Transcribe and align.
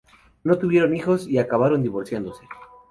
No 0.43 0.57
tuvieron 0.57 0.95
hijos, 0.95 1.27
y 1.27 1.37
acabaron 1.37 1.83
divorciándose. 1.83 2.43